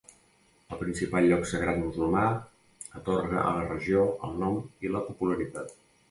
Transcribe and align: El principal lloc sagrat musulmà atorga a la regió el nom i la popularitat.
El 0.75 0.77
principal 0.83 1.25
lloc 1.31 1.43
sagrat 1.49 1.75
musulmà 1.81 2.23
atorga 2.99 3.37
a 3.41 3.51
la 3.57 3.67
regió 3.67 4.05
el 4.29 4.33
nom 4.45 4.57
i 4.89 4.91
la 4.95 5.03
popularitat. 5.11 5.77